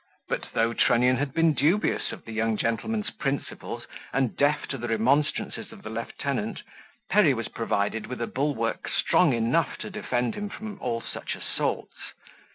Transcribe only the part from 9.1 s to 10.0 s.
enough to